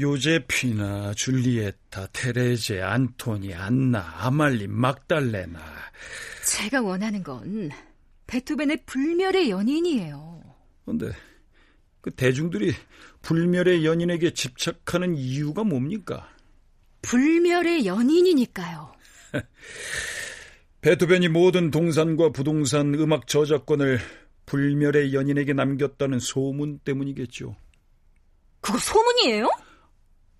요제피나, 0.00 1.12
줄리에타, 1.14 2.06
테레제, 2.12 2.80
안토니, 2.80 3.54
안나, 3.54 4.24
아말리, 4.24 4.66
막달레나. 4.66 5.60
제가 6.46 6.80
원하는 6.80 7.22
건 7.22 7.70
베토벤의 8.26 8.84
불멸의 8.86 9.50
연인이에요. 9.50 10.42
근데 10.86 11.12
그 12.00 12.10
대중들이 12.10 12.72
불멸의 13.22 13.84
연인에게 13.84 14.32
집착하는 14.32 15.16
이유가 15.16 15.64
뭡니까? 15.64 16.28
불멸의 17.02 17.84
연인이니까요. 17.84 18.94
베토벤이 20.80 21.28
모든 21.28 21.70
동산과 21.70 22.30
부동산 22.30 22.94
음악 22.94 23.26
저작권을 23.26 23.98
불멸의 24.46 25.12
연인에게 25.12 25.52
남겼다는 25.52 26.18
소문 26.18 26.78
때문이겠죠. 26.78 27.54
그거 28.60 28.78
소문이에요? 28.78 29.50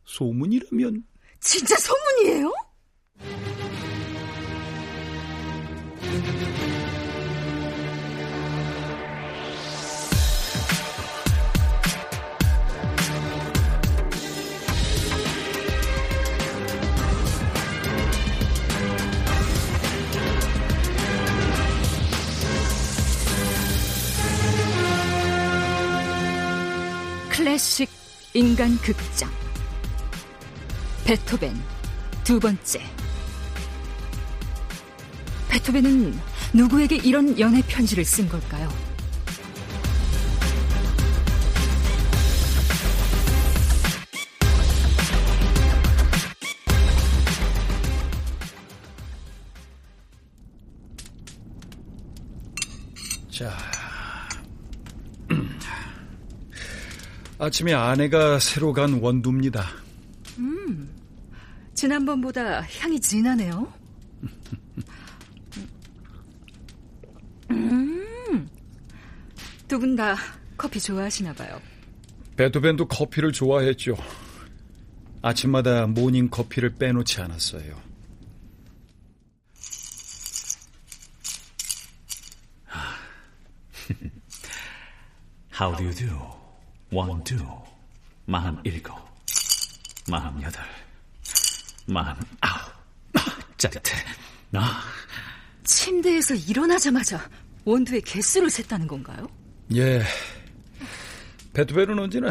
소문이라면 0.04 1.04
진짜 1.40 1.76
소문이에요? 1.76 2.52
클래식 27.30 27.88
인간 28.34 28.76
극장 28.78 29.39
베토벤 31.10 31.52
두 32.22 32.38
번째 32.38 32.80
베토벤은 35.48 36.16
누구에게 36.52 36.98
이런 36.98 37.36
연애 37.40 37.60
편지를 37.66 38.04
쓴 38.04 38.28
걸까요? 38.28 38.68
자, 53.32 53.50
아침에 57.40 57.74
아내가 57.74 58.38
새로 58.38 58.72
간 58.72 59.00
원두입니다. 59.02 59.89
음, 61.80 61.82
지난번보다 61.82 62.60
향이 62.62 63.00
진하네요. 63.00 63.72
음, 67.50 68.48
두 69.68 69.78
분 69.78 69.96
다 69.96 70.16
커피 70.56 70.80
좋아하시나 70.80 71.32
봐요. 71.32 71.60
베토벤도 72.36 72.86
커피를 72.88 73.32
좋아했죠. 73.32 73.96
아침마다 75.22 75.86
모닝 75.86 76.28
커피를 76.30 76.74
빼놓지 76.76 77.20
않았어요. 77.20 77.80
How 85.50 85.74
do 85.76 85.84
you 85.84 85.92
do? 85.94 86.08
one, 86.92 87.22
two, 87.24 87.36
마흔 88.26 88.58
일곱, 88.64 88.96
마흔 90.08 90.42
여덟, 90.42 90.64
마흔 91.92 92.14
아홉, 92.40 92.72
짜릿해. 93.58 93.96
나 94.50 94.80
침대에서 95.64 96.34
일어나자마자 96.34 97.28
원두의 97.64 98.02
개수를 98.02 98.50
셌다는 98.50 98.86
건가요? 98.86 99.28
예. 99.74 100.02
베토벤은 101.52 101.98
언제나 101.98 102.30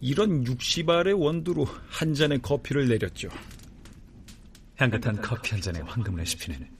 이런 0.00 0.44
60알의 0.44 1.18
원두로 1.18 1.66
한 1.88 2.14
잔의 2.14 2.40
커피를 2.40 2.88
내렸죠. 2.88 3.28
향긋한 4.76 5.20
커피 5.20 5.52
한 5.52 5.60
잔에 5.60 5.80
황금을 5.80 6.24
씹히는 6.24 6.70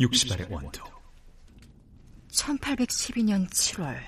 60알의 0.00 0.50
원두. 0.50 0.82
1812년 2.30 3.48
7월 3.48 3.98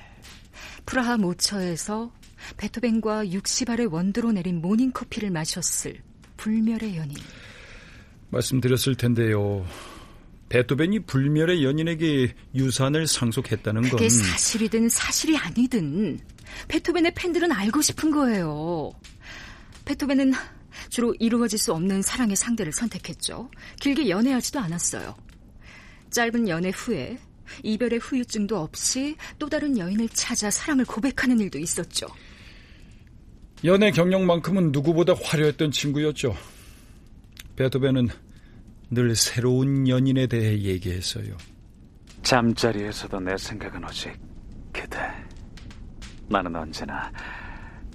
프라하 0.85 1.17
모처에서 1.17 2.13
베토벤과 2.59 3.27
60알의 3.27 3.91
원두로 3.93 4.33
내린 4.33 4.61
모닝커피를 4.61 5.31
마셨을 5.31 6.03
불멸의 6.39 6.97
연인. 6.97 7.17
말씀드렸을 8.31 8.95
텐데요. 8.95 9.67
베토벤이 10.49 11.01
불멸의 11.01 11.63
연인에게 11.63 12.35
유산을 12.55 13.07
상속했다는 13.07 13.83
건 13.83 13.91
그게 13.91 14.09
사실이든 14.09 14.89
사실이 14.89 15.37
아니든 15.37 16.19
베토벤의 16.69 17.13
팬들은 17.15 17.53
알고 17.53 17.83
싶은 17.83 18.11
거예요. 18.11 18.93
베토벤은 19.85 20.33
주로 20.89 21.15
이루어질 21.19 21.59
수 21.59 21.75
없는 21.75 22.01
사랑의 22.01 22.37
상대를 22.37 22.73
선택했죠. 22.73 23.51
길게 23.81 24.09
연애하지도 24.09 24.59
않았어요. 24.59 25.15
짧은 26.11 26.49
연애 26.49 26.71
후에 26.71 27.19
이별의 27.63 27.99
후유증도 27.99 28.57
없이 28.57 29.17
또 29.39 29.49
다른 29.49 29.77
여인을 29.77 30.09
찾아 30.11 30.51
사랑을 30.51 30.87
고백하는 30.87 31.41
일도 31.41 31.59
있었죠. 31.59 32.07
연애 33.65 33.91
경력만큼은 33.91 34.71
누구보다 34.73 35.15
화려했던 35.21 35.73
친구였죠. 35.73 36.35
베토벤은 37.57 38.09
늘 38.91 39.17
새로운 39.17 39.89
연인에 39.89 40.27
대해 40.29 40.61
얘기했어요. 40.61 41.37
잠자리에서도 42.23 43.19
내 43.21 43.37
생각은 43.37 43.85
오직 43.85 44.13
그대. 44.73 44.99
나는 46.29 46.55
언제나 46.55 47.11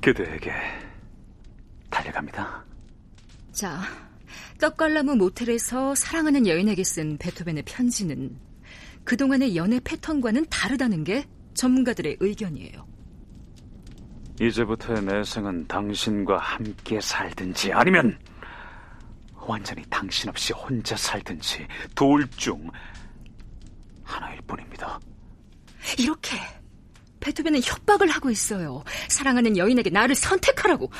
그대에게 0.01 0.51
달려갑니다. 1.89 2.65
자, 3.51 3.81
떡갈나무 4.59 5.15
모텔에서 5.15 5.95
사랑하는 5.95 6.47
여인에게 6.47 6.83
쓴 6.83 7.17
베토벤의 7.17 7.63
편지는 7.65 8.37
그동안의 9.05 9.55
연애 9.55 9.79
패턴과는 9.81 10.47
다르다는 10.49 11.03
게 11.03 11.25
전문가들의 11.53 12.17
의견이에요. 12.19 12.92
이제부터의 14.39 15.03
내 15.03 15.23
생은 15.23 15.67
당신과 15.67 16.37
함께 16.37 16.99
살든지 16.99 17.71
아니면 17.73 18.17
완전히 19.35 19.83
당신 19.89 20.29
없이 20.29 20.53
혼자 20.53 20.95
살든지 20.95 21.67
둘 21.95 22.27
중 22.31 22.69
하나일 24.03 24.41
뿐입니다. 24.41 24.99
이렇게 25.97 26.37
베토벤은 27.19 27.61
협박을 27.63 28.09
하고 28.09 28.29
있어요. 28.29 28.83
사랑하는 29.07 29.57
여인에게 29.57 29.89
나를 29.89 30.13
선택하라고. 30.15 30.91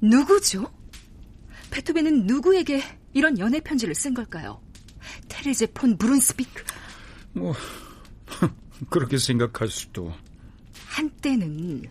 누구죠? 0.00 0.72
베토벤은 1.70 2.26
누구에게 2.26 2.82
이런 3.12 3.38
연애 3.38 3.60
편지를 3.60 3.94
쓴 3.94 4.14
걸까요? 4.14 4.62
테레제 5.28 5.66
폰 5.74 5.96
브룬스비크? 5.98 6.64
뭐 7.34 7.54
그렇게 8.88 9.18
생각할 9.18 9.68
수도. 9.68 10.12
한때는 10.86 11.82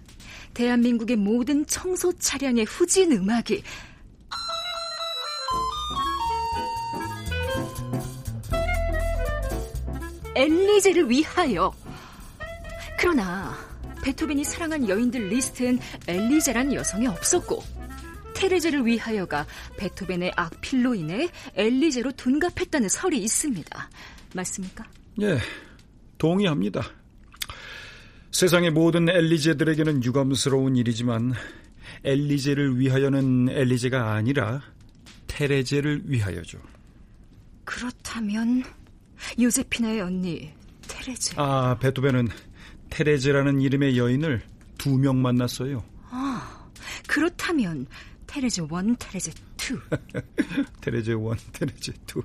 대한민국의 0.53 1.16
모든 1.17 1.66
청소 1.66 2.12
차량의 2.17 2.66
후진 2.66 3.12
음악이 3.12 3.63
엘리제를 10.35 11.09
위하여. 11.09 11.73
그러나 12.97 13.56
베토벤이 14.03 14.44
사랑한 14.44 14.88
여인들 14.88 15.28
리스트엔 15.28 15.79
엘리제란 16.07 16.73
여성이 16.73 17.07
없었고 17.07 17.63
테레제를 18.36 18.86
위하여가 18.86 19.45
베토벤의 19.77 20.31
악필로 20.36 20.95
인해 20.95 21.30
엘리제로 21.56 22.12
둔갑했다는 22.13 22.89
설이 22.89 23.19
있습니다. 23.19 23.89
맞습니까? 24.33 24.86
예, 25.21 25.38
동의합니다. 26.18 26.81
세상의 28.31 28.72
모든 28.72 29.10
엘리제들에게는 29.10 30.04
유감스러운 30.04 30.75
일이지만 30.78 31.33
엘리제를 32.04 32.80
위하여는 32.80 33.50
엘리제가 33.50 34.13
아니라 34.13 34.62
테레제를 35.28 36.04
위하여죠. 36.06 36.60
그렇다면 37.66 38.63
요제피나의 39.39 40.01
언니 40.01 40.51
테레제. 40.88 41.36
아, 41.38 41.78
베토벤은 41.80 42.30
테레제라는 42.89 43.62
이름의 43.62 43.98
여인을 43.98 44.42
두 44.78 44.98
명 44.98 45.22
만났어요. 45.22 45.83
아, 46.10 46.68
그렇다면 47.07 47.86
테레제 48.28 48.63
1, 48.63 48.95
테레제 48.98 49.31
2. 49.31 49.78
테레제 50.81 51.12
1, 51.12 51.19
테레제 51.54 51.94
2. 52.16 52.22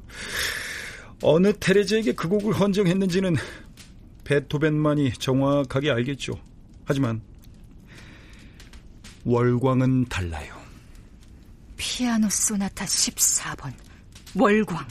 어느 1.23 1.53
테레제에게 1.53 2.12
그 2.12 2.29
곡을 2.29 2.55
헌정했는지는 2.55 3.37
베토벤만이 4.26 5.12
정확하게 5.12 5.90
알겠죠. 5.93 6.34
하지만 6.84 7.23
월광은 9.25 10.06
달라요. 10.06 10.56
피아노 11.76 12.28
소나타 12.28 12.84
14번 12.84 13.73
월광 14.34 14.87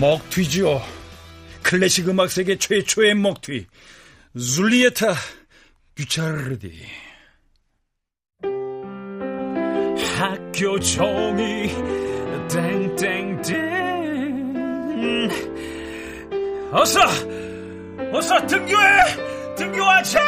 먹튀지요. 0.00 0.82
클래식 1.62 2.08
음악 2.08 2.30
세계 2.30 2.56
최초의 2.56 3.14
먹튀. 3.14 3.66
줄리에타 4.38 5.14
귀차르디. 5.96 6.72
학교 10.18 10.78
종이 10.80 11.68
땡땡땡 12.50 13.40
어서 16.72 17.00
어서 18.12 18.46
등교해 18.46 19.54
등교하자 19.56 20.20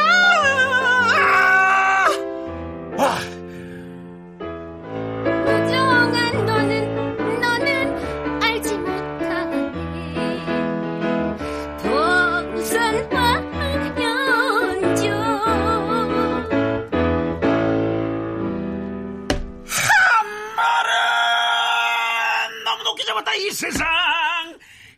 와. 23.11 23.23
세상 23.51 23.85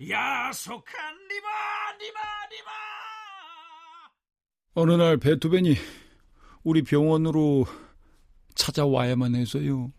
야속한 0.10 1.16
리바 1.30 1.48
리바 2.00 2.20
리바 2.52 2.72
어느 4.76 4.94
날 4.94 5.18
베토벤이 5.18 5.76
우리 6.64 6.82
병원으로 6.84 7.66
찾아와야만 8.56 9.36
해서요. 9.36 9.92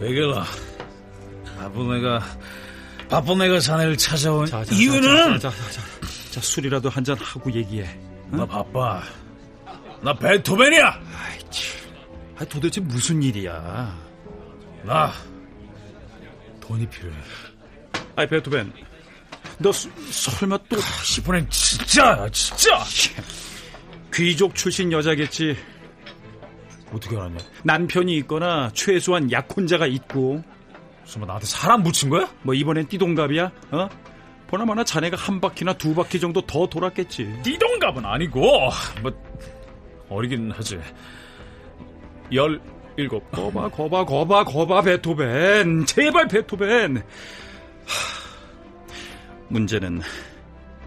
왜그러 0.00 0.44
바쁜 1.58 1.96
애가 1.98 2.20
바쁜 3.08 3.42
애가 3.42 3.60
자네를 3.60 3.96
찾아온 3.96 4.46
자, 4.46 4.64
자, 4.64 4.74
이유는 4.74 5.38
자, 5.40 5.50
자, 5.50 5.87
술이라도 6.40 6.88
한 6.88 7.04
잔 7.04 7.16
하고 7.18 7.50
얘기해. 7.52 7.84
응? 8.32 8.38
나 8.38 8.46
바빠. 8.46 9.02
나 10.02 10.12
베토벤이야. 10.14 10.86
아이, 10.86 11.38
아, 12.38 12.44
도대체 12.44 12.80
무슨 12.80 13.22
일이야? 13.22 13.96
나 14.84 15.12
돈이 16.60 16.86
필요해. 16.88 17.16
아이 18.16 18.26
베토벤, 18.28 18.72
너 19.58 19.72
수, 19.72 19.88
설마 20.10 20.58
또 20.68 20.76
아, 20.76 20.80
이번엔 21.18 21.48
진짜 21.50 22.28
진짜 22.30 22.78
귀족 24.14 24.54
출신 24.54 24.92
여자겠지? 24.92 25.56
어떻게 26.92 27.16
알았냐? 27.16 27.38
남편이 27.64 28.16
있거나 28.18 28.70
최소한 28.74 29.30
약혼자가 29.30 29.86
있고. 29.86 30.42
설마 31.06 31.26
나한테 31.26 31.46
사람 31.46 31.82
붙인 31.82 32.10
거야? 32.10 32.28
뭐 32.42 32.54
이번엔 32.54 32.86
띠동갑이야? 32.88 33.50
어? 33.72 33.88
보나마나 34.48 34.82
자네가 34.82 35.16
한 35.16 35.40
바퀴나 35.40 35.74
두 35.74 35.94
바퀴 35.94 36.18
정도 36.18 36.40
더 36.40 36.66
돌았겠지. 36.66 37.40
띠동갑은 37.44 38.04
아니고 38.04 38.40
뭐 39.02 39.12
어리긴 40.08 40.50
하지. 40.50 40.80
열 42.32 42.60
일곱. 42.96 43.30
거봐 43.30 43.68
거봐 43.68 44.04
거봐 44.06 44.44
거봐 44.44 44.82
베토벤. 44.82 45.84
제발 45.86 46.26
베토벤. 46.28 46.96
하, 46.96 47.02
문제는 49.48 50.00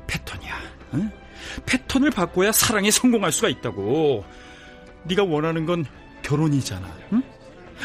패턴이야. 0.07 0.59
응? 0.95 1.11
패턴을 1.65 2.09
바꿔야 2.09 2.51
사랑에 2.51 2.89
성공할 2.89 3.31
수가 3.31 3.47
있다고. 3.49 4.25
네가 5.03 5.23
원하는 5.23 5.65
건 5.67 5.85
결혼이잖아. 6.23 6.87
응? 7.13 7.21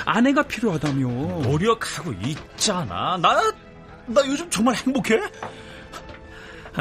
아내가 0.06 0.43
필요하다며. 0.43 1.06
노력하고 1.43 2.12
있잖아. 2.25 3.19
나, 3.20 3.52
나 4.06 4.26
요즘 4.26 4.49
정말 4.49 4.75
행복해. 4.75 5.20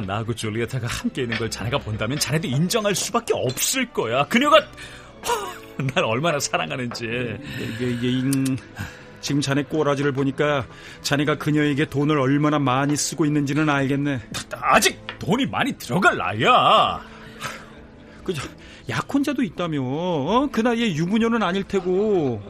나하고 0.01 0.33
줄리에타가 0.33 0.87
함께 0.87 1.23
있는 1.23 1.37
걸 1.37 1.49
자네가 1.49 1.79
본다면 1.79 2.19
자네도 2.19 2.47
인정할 2.47 2.95
수밖에 2.95 3.33
없을 3.35 3.91
거야. 3.91 4.25
그녀가 4.25 4.59
날 5.93 6.03
얼마나 6.05 6.39
사랑하는지. 6.39 7.05
이게, 7.05 7.89
이게, 7.91 8.07
음, 8.21 8.57
지금 9.21 9.41
자네 9.41 9.63
꼬라지를 9.63 10.11
보니까 10.11 10.65
자네가 11.01 11.37
그녀에게 11.37 11.85
돈을 11.85 12.19
얼마나 12.19 12.59
많이 12.59 12.95
쓰고 12.95 13.25
있는지는 13.25 13.69
알겠네. 13.69 14.21
아직 14.61 14.99
돈이 15.19 15.47
많이 15.47 15.73
들어갈 15.73 16.17
나이야. 16.17 17.01
그저 18.23 18.41
약혼자도 18.87 19.43
있다며. 19.43 19.81
어? 19.81 20.49
그 20.51 20.61
나이에 20.61 20.93
유부녀는 20.95 21.41
아닐 21.41 21.63
테고. 21.63 22.41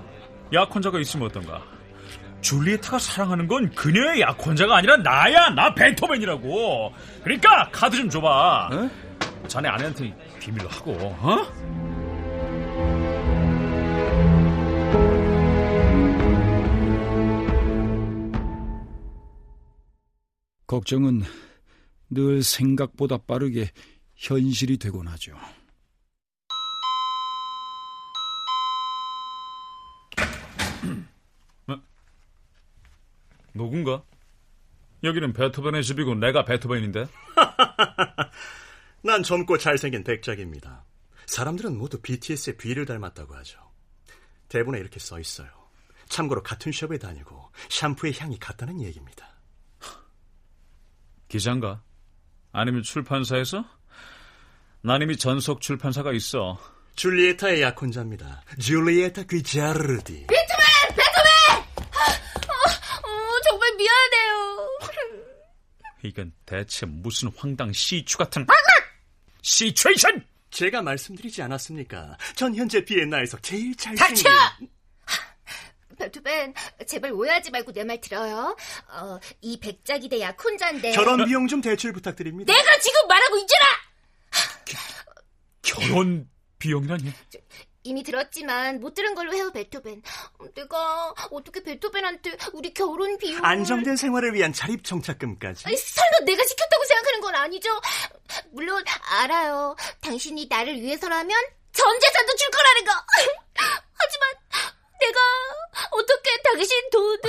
약혼자가 0.54 1.00
있으면 1.00 1.28
어떤가? 1.28 1.75
줄리에타가 2.46 3.00
사랑하는 3.00 3.48
건 3.48 3.72
그녀의 3.72 4.22
약혼자가 4.22 4.78
아니라 4.78 4.98
나야 4.98 5.50
나 5.50 5.74
베토벤이라고 5.74 6.94
그러니까 7.24 7.68
카드 7.72 7.98
좀 7.98 8.08
줘봐 8.08 8.70
어? 8.72 8.90
자네 9.48 9.68
아내한테 9.68 10.16
비밀로 10.40 10.70
하고 10.70 10.92
어? 10.92 11.38
걱정은 20.68 21.24
늘 22.12 22.44
생각보다 22.44 23.18
빠르게 23.18 23.72
현실이 24.16 24.78
되곤 24.78 25.08
하죠. 25.08 25.36
누군가? 33.56 34.04
여기는 35.04 35.34
베토벤의 35.34 35.84
집이고 35.84 36.16
내가 36.16 36.46
베토벤인데? 36.46 37.08
난 39.02 39.24
젊고 39.24 39.58
잘생긴 39.58 40.04
백작입니다. 40.04 40.84
사람들은 41.26 41.78
모두 41.78 42.00
BTS의 42.02 42.58
비를 42.58 42.86
닮았다고 42.86 43.36
하죠. 43.38 43.60
대본에 44.50 44.80
이렇게 44.80 45.00
써 45.00 45.20
있어요. 45.20 45.48
참고로 46.10 46.44
같은 46.44 46.72
숍에 46.72 46.98
다니고 46.98 47.52
샴푸의 47.70 48.14
향이 48.20 48.40
같다는 48.40 48.82
얘기입니다. 48.82 49.28
기자인가? 51.28 51.82
아니면 52.52 52.84
출판사에서? 52.84 53.66
난 54.82 55.02
이미 55.02 55.18
전속 55.18 55.62
출판사가 55.62 56.14
있어. 56.14 56.60
줄리에타의 56.96 57.62
약혼자입니다. 57.62 58.44
줄리에타 58.60 59.24
귀자르디. 59.24 60.28
이건 66.06 66.34
대체 66.46 66.86
무슨 66.86 67.30
황당 67.36 67.72
시추 67.74 68.18
같은 68.18 68.46
시츄에이션! 69.42 70.26
제가 70.52 70.82
말씀드리지 70.82 71.42
않았습니까? 71.42 72.18
전 72.36 72.56
현재 72.56 72.84
비엔나에서 72.84 73.38
제일 73.42 73.76
잘생긴... 73.76 74.24
닥쳐! 74.24 74.30
베토벤, 75.98 76.54
제발 76.88 77.12
오해하지 77.14 77.52
말고 77.52 77.72
내 77.72 77.84
말 77.84 78.02
들어요. 78.02 78.56
어, 78.90 79.20
이 79.42 79.60
백작이 79.60 80.10
대 80.10 80.20
약혼자인데... 80.20 80.92
결혼 80.92 81.26
비용 81.26 81.48
좀 81.48 81.62
대출 81.62 81.94
부탁드립니다. 81.94 82.52
내가 82.54 82.78
지금 82.80 83.08
말하고 83.08 83.38
있잖아! 83.38 83.66
결혼 85.62 86.30
비용이라니? 86.60 87.12
이미 87.86 88.02
들었지만 88.02 88.80
못 88.80 88.96
들은 88.96 89.14
걸로 89.14 89.32
해요, 89.34 89.52
베토벤. 89.54 90.02
내가 90.56 91.14
어떻게 91.30 91.62
베토벤한테 91.64 92.36
우리 92.54 92.74
결혼 92.74 93.16
비용 93.20 93.46
안정된 93.46 93.96
생활을 93.96 94.34
위한 94.34 94.52
자립 94.52 94.84
정착금까지. 94.84 95.68
아니, 95.68 95.78
설마 95.78 96.26
내가 96.26 96.44
시켰다고 96.44 96.84
생각하는 96.84 97.22
건 97.22 97.36
아니죠? 97.36 97.70
물론 98.52 98.84
알아요. 99.22 99.76
당신이 100.02 100.48
나를 100.50 100.82
위해서라면 100.82 101.40
전 101.74 102.00
재산도 102.00 102.36
줄 102.36 102.50
거라는 102.50 102.86
거. 102.86 102.92
하지만 103.94 104.30
내가 105.00 105.20
어떻게 105.92 106.42
당신 106.42 106.90
돈을 106.92 107.20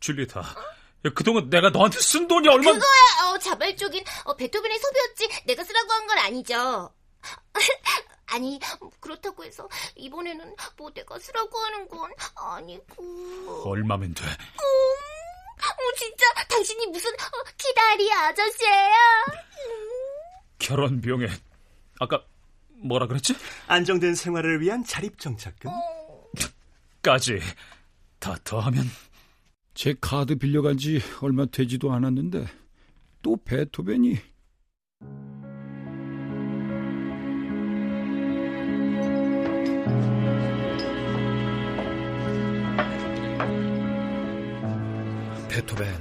줄리타. 0.00 0.42
그동안 1.14 1.48
내가 1.48 1.70
너한테 1.70 1.98
쓴 2.00 2.28
돈이 2.28 2.46
얼마? 2.48 2.70
그거야. 2.72 3.30
어, 3.32 3.38
자발적인 3.38 4.04
어, 4.24 4.36
베토벤의 4.36 4.78
소비였지. 4.78 5.44
내가 5.46 5.64
쓰라고 5.64 5.90
한 5.90 6.06
건 6.06 6.18
아니죠. 6.18 6.92
아니 8.32 8.58
그렇다고 9.00 9.44
해서 9.44 9.68
이번에는 9.96 10.54
뭐 10.76 10.90
내가 10.92 11.18
쓰라고 11.18 11.58
하는 11.58 11.88
건 11.88 12.10
아니고 12.36 13.62
얼마면 13.64 14.14
돼? 14.14 14.24
음, 14.24 14.30
어, 14.30 15.96
진짜 15.96 16.24
당신이 16.48 16.86
무슨 16.86 17.10
어, 17.12 17.44
기다리 17.58 18.12
아저씨예요? 18.12 18.94
결혼 20.58 21.00
비용에 21.00 21.26
아까 21.98 22.24
뭐라 22.82 23.06
그랬지? 23.06 23.34
안정된 23.66 24.14
생활을 24.14 24.60
위한 24.60 24.84
자립 24.84 25.18
정착금? 25.18 25.70
까지 27.02 27.40
다 28.18 28.36
더하면 28.44 28.84
제 29.74 29.94
카드 30.00 30.36
빌려간 30.36 30.78
지 30.78 31.00
얼마 31.22 31.46
되지도 31.46 31.92
않았는데 31.92 32.46
또 33.22 33.36
베토벤이 33.44 34.18
베토벤 45.60 45.94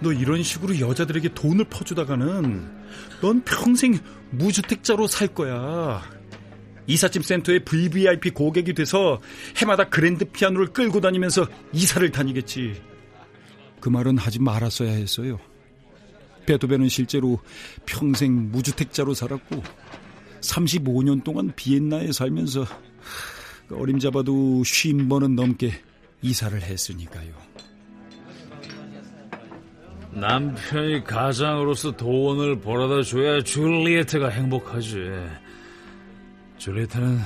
너 0.00 0.12
이런 0.12 0.42
식으로 0.42 0.78
여자들에게 0.78 1.34
돈을 1.34 1.66
퍼주다가는 1.66 2.68
넌 3.22 3.42
평생 3.44 3.98
무주택자로 4.30 5.06
살 5.06 5.28
거야. 5.28 6.02
이삿짐 6.86 7.22
센터의 7.22 7.64
VVIP 7.64 8.30
고객이 8.30 8.74
돼서 8.74 9.20
해마다 9.56 9.88
그랜드 9.88 10.24
피아노를 10.24 10.72
끌고 10.72 11.00
다니면서 11.00 11.46
이사를 11.72 12.08
다니겠지. 12.10 12.80
그 13.80 13.88
말은 13.88 14.18
하지 14.18 14.40
말았어야 14.40 14.90
했어요. 14.90 15.38
베토벤은 16.44 16.88
실제로 16.88 17.40
평생 17.86 18.50
무주택자로 18.52 19.14
살았고 19.14 19.62
35년 20.42 21.24
동안 21.24 21.52
비엔나에 21.56 22.12
살면서 22.12 22.66
어림잡아도 23.70 24.32
50번은 24.62 25.34
넘게 25.34 25.72
이사를 26.22 26.60
했으니까요. 26.62 27.55
남편이 30.16 31.04
가장으로서 31.04 31.92
돈을 31.92 32.60
벌어다 32.60 33.02
줘야 33.02 33.42
줄리에트가 33.42 34.30
행복하지. 34.30 35.12
줄리에트는 36.56 37.18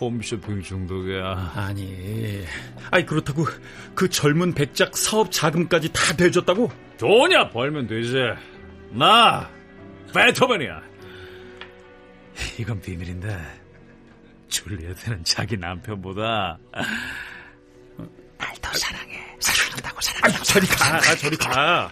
홈쇼핑 0.00 0.62
중독이야. 0.62 1.52
아니, 1.56 2.44
아니 2.92 3.04
그렇다고 3.04 3.44
그 3.96 4.08
젊은 4.08 4.54
백작 4.54 4.96
사업 4.96 5.32
자금까지 5.32 5.92
다 5.92 6.14
대줬다고? 6.16 6.70
돈이야 6.98 7.50
벌면 7.50 7.88
되지. 7.88 8.14
나 8.90 9.50
베토벤이야. 10.14 10.82
이건 12.60 12.80
비밀인데 12.80 13.36
줄리에트는 14.46 15.24
자기 15.24 15.56
남편보다 15.56 16.58
날더 18.66 18.78
사랑해. 18.78 19.36
사랑한다고 19.40 20.00
사랑해. 20.00 20.36
아니, 20.36 20.44
저리 20.44 20.66
가, 20.66 20.96
아, 20.96 21.00
저리 21.16 21.36
가. 21.36 21.90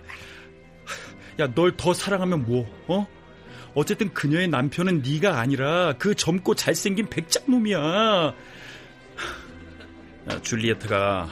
야, 1.41 1.47
널 1.55 1.77
더 1.77 1.93
사랑하면 1.95 2.45
뭐? 2.45 2.67
어? 2.89 3.07
어쨌든 3.75 4.13
그녀의 4.15 4.49
남편은 4.49 5.03
네가 5.03 5.39
아니라 5.41 5.95
그 5.99 6.15
젊고 6.15 6.55
잘생긴 6.55 7.09
백작놈이야. 7.09 7.79
야, 10.31 10.41
줄리에트가 10.43 11.29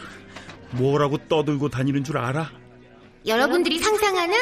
뭐라고 0.73 1.19
떠들고 1.29 1.69
다니는 1.69 2.03
줄 2.05 2.19
알아? 2.19 2.51
여러분들이 3.25 3.79
상상하는 3.79 4.37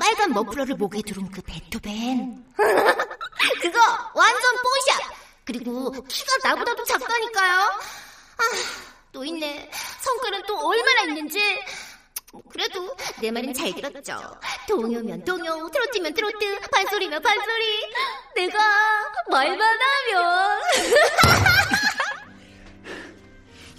빨간 0.00 0.32
머플러를 0.32 0.74
목에 0.74 1.00
두른 1.02 1.30
그 1.30 1.40
베토벤. 1.42 2.44
그거 3.62 3.78
완전 4.14 4.42
뽀샤. 4.56 5.12
그리고 5.44 5.92
키가 5.92 6.32
나보다도 6.42 6.82
작다니까요. 6.84 7.52
아, 7.60 8.42
또 9.16 9.24
있네. 9.24 9.70
성깔은 10.02 10.42
또 10.46 10.58
얼마나 10.68 11.04
있는지. 11.04 11.40
그래도 12.50 12.94
내 13.18 13.30
말은 13.30 13.54
잘 13.54 13.72
들었죠. 13.72 14.38
동요면 14.68 15.24
동요, 15.24 15.70
트로트면 15.70 16.12
트로트, 16.12 16.60
반소리면 16.70 17.22
반소리. 17.22 17.64
내가 18.34 18.58
말만 19.30 19.58
하면. 19.58 20.60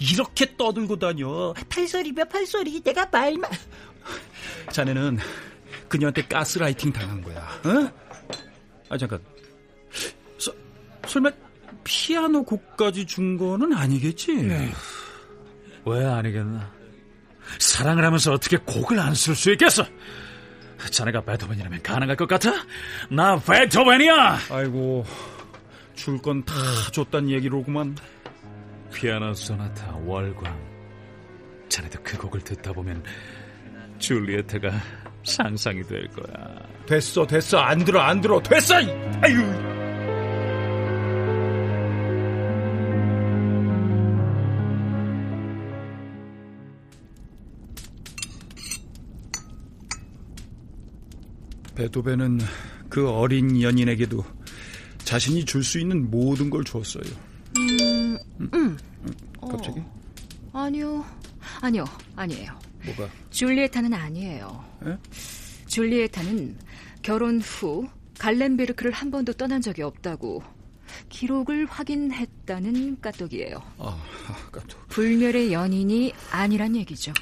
이렇게 0.00 0.56
떠들고 0.56 0.98
다녀. 0.98 1.54
팔소리며 1.68 2.24
팔소리 2.24 2.80
내가 2.82 3.06
말만 3.06 3.48
자네는 4.72 5.18
그녀한테 5.88 6.26
가스라이팅 6.26 6.92
당한 6.92 7.22
거야. 7.22 7.60
어? 7.64 7.92
아 8.88 8.98
잠깐. 8.98 9.22
서, 10.36 10.52
설마 11.06 11.30
피아노 11.84 12.42
곡까지 12.42 13.06
준 13.06 13.38
거는 13.38 13.72
아니겠지? 13.72 14.32
왜 15.90 16.04
아니겠나? 16.06 16.70
사랑을 17.58 18.04
하면서 18.04 18.32
어떻게 18.32 18.56
곡을 18.58 18.98
안 18.98 19.12
쓸 19.14 19.34
수 19.34 19.50
있겠어? 19.52 19.84
자네가 20.90 21.22
베토벤이라면 21.22 21.82
가능할 21.82 22.16
것 22.16 22.28
같아? 22.28 22.52
나 23.10 23.38
베토벤이야! 23.38 24.38
아이고 24.50 25.04
줄 25.94 26.18
건 26.20 26.44
다 26.44 26.54
줬단 26.92 27.28
얘기로구만. 27.30 27.96
피아노 28.94 29.34
소나타 29.34 29.94
월광. 30.04 30.56
자네도 31.68 31.98
그 32.02 32.16
곡을 32.18 32.40
듣다 32.42 32.72
보면 32.72 33.02
줄리에트가 33.98 34.70
상상이 35.24 35.82
될 35.82 36.06
거야. 36.08 36.34
됐어 36.86 37.26
됐어 37.26 37.58
안 37.58 37.84
들어 37.84 38.00
안 38.00 38.20
들어 38.20 38.40
됐어. 38.40 38.76
아유. 38.76 39.67
베토벤은 51.78 52.40
그 52.88 53.08
어린 53.08 53.62
연인에게도 53.62 54.24
자신이 55.04 55.44
줄 55.44 55.62
수 55.62 55.78
있는 55.78 56.10
모든 56.10 56.50
걸 56.50 56.64
줬어요. 56.64 57.04
음, 57.56 58.18
음. 58.52 58.76
갑자기? 59.40 59.78
어, 60.52 60.58
아니요, 60.64 61.04
아니요, 61.60 61.84
아니에요. 62.16 62.52
뭐가? 62.84 63.08
줄리에타는 63.30 63.94
아니에요. 63.94 64.64
에? 64.86 64.98
줄리에타는 65.68 66.56
결혼 67.02 67.40
후 67.40 67.86
갈렌베르크를 68.18 68.90
한 68.90 69.12
번도 69.12 69.34
떠난 69.34 69.60
적이 69.60 69.82
없다고 69.82 70.42
기록을 71.10 71.66
확인했다는 71.66 73.00
까똑이에요. 73.00 73.62
아, 73.78 74.04
까똑. 74.50 74.88
불멸의 74.88 75.52
연인이 75.52 76.12
아니란 76.32 76.74
얘기죠. 76.74 77.12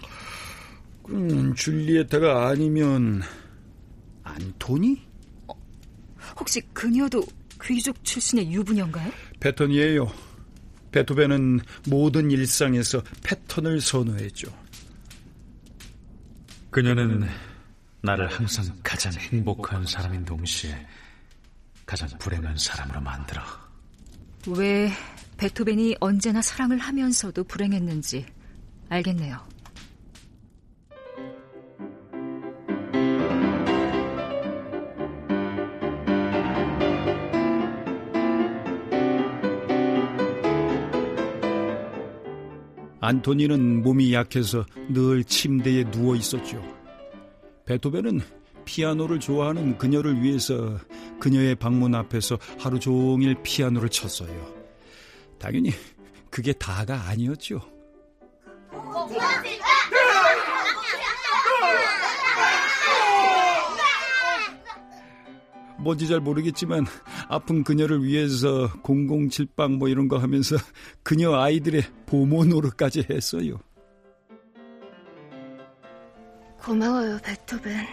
그럼 1.03 1.55
줄리에타가 1.55 2.49
아니면 2.49 3.21
안토니? 4.37 5.03
혹시 6.39 6.61
그녀도 6.73 7.25
귀족 7.63 8.05
출신의 8.05 8.53
유부녀인가요? 8.53 9.11
패턴이에요. 9.41 10.13
베토벤은 10.93 11.61
모든 11.89 12.31
일상에서 12.31 13.03
패턴을 13.23 13.81
선호했죠. 13.81 14.49
그녀는 16.71 17.27
나를 18.03 18.29
항상 18.29 18.67
가장 18.83 19.13
행복한 19.15 19.87
사람인 19.87 20.25
동시에 20.25 20.87
가장 21.85 22.09
불행한 22.19 22.57
사람으로 22.57 23.01
만들어. 23.01 23.43
왜 24.49 24.91
베토벤이 25.39 25.97
언제나 26.01 26.41
사랑을 26.43 26.79
하면서도 26.79 27.45
불행했는지 27.45 28.27
알겠네요. 28.89 29.56
안토니는 43.07 43.83
몸이 43.83 44.13
약해서 44.13 44.67
늘 44.89 45.23
침대에 45.23 45.89
누워 45.93 46.17
있었죠. 46.17 46.61
베토벤은 47.65 48.21
피아노를 48.65 49.21
좋아하는 49.21 49.79
그녀를 49.79 50.21
위해서 50.23 50.77
그녀의 51.21 51.55
방문 51.55 51.95
앞에서 51.95 52.37
하루 52.59 52.81
종일 52.81 53.37
피아노를 53.45 53.91
쳤어요. 53.91 54.53
당연히 55.39 55.71
그게 56.31 56.53
다가 56.53 57.09
아니었죠. 57.09 57.61
뭔지 65.87 66.09
잘 66.09 66.19
모르겠지만 66.19 66.85
아픈 67.29 67.63
그녀를 67.63 68.03
위해서 68.03 68.69
007방 68.83 69.77
뭐 69.77 69.89
이런 69.89 70.09
거 70.09 70.19
하면서 70.19 70.57
그녀 71.05 71.33
아이들의 71.33 71.81
보모 72.07 72.45
노릇까지 72.45 73.07
했어요. 73.09 73.61
고마워요, 76.59 77.21
베토벤. 77.23 77.87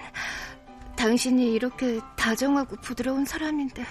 당신이 0.97 1.53
이렇게 1.53 1.99
다정하고 2.17 2.77
부드러운 2.77 3.25
사람인데 3.25 3.85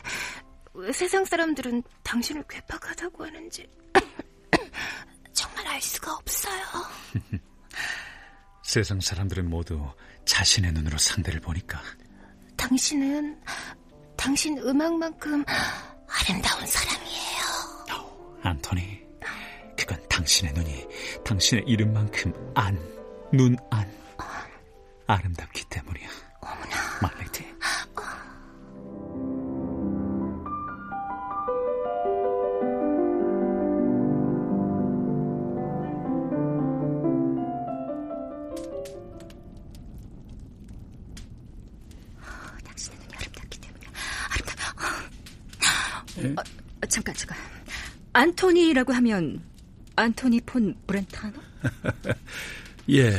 왜 0.74 0.92
세상 0.92 1.24
사람들은 1.24 1.84
당신을 2.02 2.42
괴팍하다고 2.48 3.24
하는지 3.24 3.68
정말 5.32 5.66
알 5.68 5.80
수가 5.80 6.12
없어요. 6.12 6.62
세상 8.64 8.98
사람들은 8.98 9.48
모두 9.48 9.80
자신의 10.24 10.72
눈으로 10.72 10.98
상대를 10.98 11.40
보니까 11.40 11.80
당신은 12.56 13.40
당신 14.16 14.58
음악만큼 14.58 15.44
아름다운 16.06 16.66
사람이에요. 16.66 17.42
안토니, 18.42 19.00
그건 19.76 20.08
당신의 20.08 20.52
눈이 20.54 20.86
당신의 21.24 21.64
이름만큼 21.66 22.32
안, 22.54 22.78
눈 23.32 23.56
안, 23.70 23.90
아름답기 25.06 25.64
때문이야. 25.68 26.08
어머나. 26.40 26.98
말레티. 27.02 27.51
안토니라고 48.12 48.92
하면 48.94 49.42
안토니 49.96 50.40
폰 50.42 50.74
브렌타노? 50.86 51.34
예, 52.90 53.16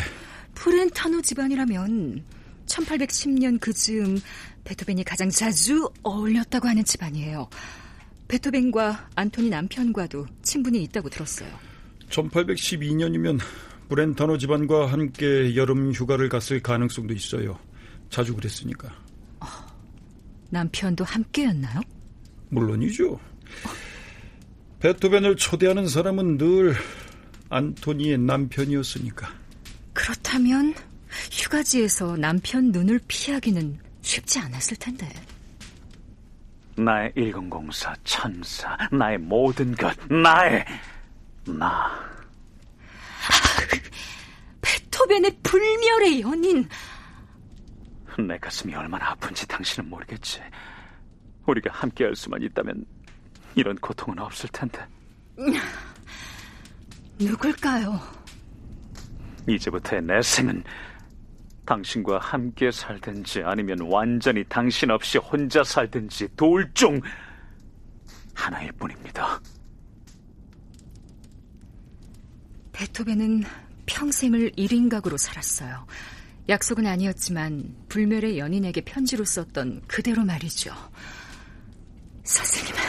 브렌타노 0.55 1.21
집안이라면 1.21 2.23
1810년 2.65 3.59
그 3.59 3.73
즈음 3.73 4.19
베토벤이 4.63 5.03
가장 5.03 5.29
자주 5.29 5.89
어울렸다고 6.03 6.67
하는 6.67 6.83
집안이에요. 6.83 7.49
베토벤과 8.27 9.09
안토니 9.15 9.49
남편과도 9.49 10.25
친분이 10.41 10.81
있다고 10.83 11.09
들었어요. 11.09 11.49
1812년이면 12.09 13.39
브렌타노 13.89 14.37
집안과 14.37 14.91
함께 14.91 15.55
여름 15.55 15.91
휴가를 15.91 16.29
갔을 16.29 16.61
가능성도 16.61 17.13
있어요. 17.13 17.59
자주 18.09 18.35
그랬으니까. 18.35 18.91
남편도 20.49 21.03
함께였나요? 21.03 21.81
물론이죠. 22.49 23.19
베토벤을 24.83 25.37
초대하는 25.37 25.87
사람은 25.87 26.37
늘 26.37 26.75
안토니의 27.49 28.17
남편이었으니까. 28.17 29.29
그렇다면 29.93 30.75
휴가지에서 31.31 32.17
남편 32.17 32.73
눈을 32.73 32.99
피하기는 33.07 33.79
쉽지 34.01 34.39
않았을 34.39 34.75
텐데. 34.75 35.09
나의 36.75 37.13
1004 37.15 37.95
천사, 38.03 38.77
나의 38.91 39.19
모든 39.19 39.73
것, 39.73 39.95
나의 40.11 40.65
나. 41.47 41.89
베토벤의 44.59 45.39
불멸의 45.43 46.21
연인. 46.23 46.67
내 48.27 48.37
가슴이 48.37 48.75
얼마나 48.75 49.11
아픈지 49.11 49.47
당신은 49.47 49.89
모르겠지. 49.89 50.41
우리가 51.45 51.71
함께할 51.71 52.17
수만 52.17 52.41
있다면 52.41 52.83
이런 53.55 53.75
고통은 53.77 54.19
없을 54.19 54.49
텐데. 54.49 54.85
누굴까요? 57.19 57.99
이제부터의 59.47 60.01
내 60.03 60.21
생은 60.21 60.63
당신과 61.65 62.19
함께 62.19 62.71
살든지 62.71 63.43
아니면 63.43 63.77
완전히 63.81 64.43
당신 64.49 64.91
없이 64.91 65.17
혼자 65.17 65.63
살든지 65.63 66.29
둘중 66.35 66.99
하나일 68.33 68.71
뿐입니다. 68.73 69.39
베토벤은 72.73 73.43
평생을 73.85 74.51
1인각으로 74.51 75.17
살았어요. 75.17 75.85
약속은 76.49 76.85
아니었지만 76.85 77.73
불멸의 77.87 78.37
연인에게 78.39 78.81
편지로 78.81 79.23
썼던 79.23 79.83
그대로 79.87 80.25
말이죠. 80.25 80.73
선생님은? 82.23 82.81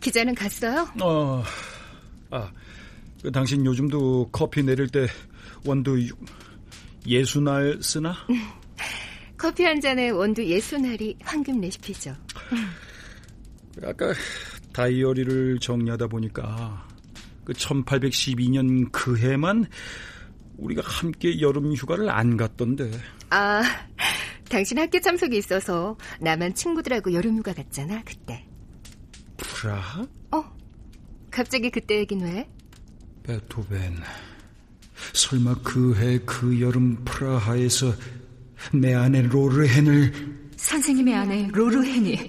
기자는 0.00 0.34
갔어요? 0.34 0.88
어, 1.00 1.42
아, 1.42 1.73
그 3.24 3.32
당신 3.32 3.64
요즘도 3.64 4.28
커피 4.32 4.62
내릴 4.62 4.86
때 4.86 5.06
원두 5.64 5.98
유- 5.98 6.10
예순알 7.06 7.78
쓰나? 7.80 8.14
커피 9.38 9.64
한 9.64 9.80
잔에 9.80 10.10
원두 10.10 10.44
예순알이 10.44 11.16
황금 11.22 11.58
레시피죠. 11.58 12.14
아까 13.82 14.12
다이어리를 14.74 15.58
정리하다 15.58 16.08
보니까 16.08 16.86
그 17.46 17.54
1812년 17.54 18.92
그 18.92 19.16
해만 19.16 19.64
우리가 20.58 20.82
함께 20.84 21.40
여름 21.40 21.72
휴가를 21.72 22.10
안 22.10 22.36
갔던데. 22.36 22.90
아, 23.30 23.62
당신 24.50 24.78
학교 24.78 25.00
참석이 25.00 25.34
있어서 25.38 25.96
나만 26.20 26.54
친구들하고 26.54 27.14
여름 27.14 27.38
휴가 27.38 27.54
갔잖아, 27.54 28.02
그때. 28.04 28.46
프라하? 29.38 30.06
어? 30.30 30.44
갑자기 31.30 31.70
그때 31.70 32.00
얘긴 32.00 32.20
왜? 32.20 32.46
베토벤. 33.24 33.96
설마 35.12 35.54
그 35.62 35.94
해 35.96 36.18
그 36.24 36.60
여름 36.60 37.04
프라하에서 37.04 37.92
내 38.72 38.94
아내 38.94 39.22
로르헨을 39.22 40.12
선생님의 40.56 41.14
아내 41.14 41.48
로르헨이 41.52 42.28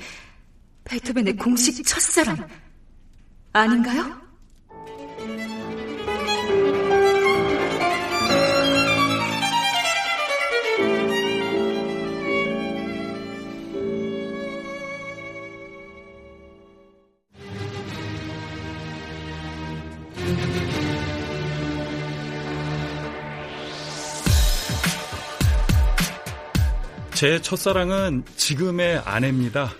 베토벤의 0.83 1.35
공식 1.37 1.85
첫사랑 1.85 2.47
아닌가요? 3.53 4.24
제 27.15 27.41
첫사랑은 27.41 28.25
지금의 28.35 28.97
아내입니다. 29.05 29.71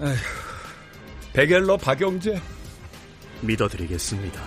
아휴, 0.00 0.16
베겔러 1.32 1.76
박영재. 1.76 2.42
믿어드리겠습니다. 3.42 4.42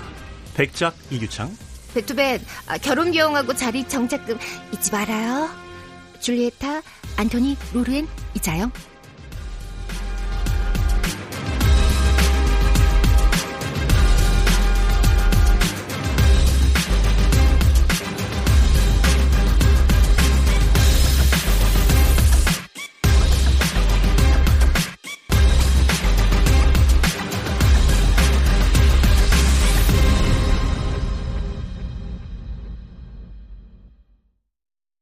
백작 0.56 0.94
이규창, 1.10 1.56
베토벤, 1.94 2.46
아, 2.68 2.78
결혼 2.78 3.12
비용하고 3.12 3.56
자리 3.56 3.88
정착금 3.88 4.38
잊지 4.74 4.92
말아요. 4.92 5.50
줄리에타, 6.20 6.82
안토니, 7.16 7.58
로르엔, 7.74 8.10
이자영. 8.36 8.70